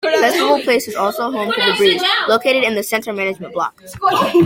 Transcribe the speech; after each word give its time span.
Festival 0.03 0.59
Place 0.63 0.87
is 0.87 0.95
also 0.95 1.29
home 1.31 1.51
to 1.53 1.61
The 1.61 1.75
Breeze, 1.77 2.03
located 2.27 2.63
in 2.63 2.73
the 2.73 2.81
centre 2.81 3.13
management 3.13 3.53
block. 3.53 3.79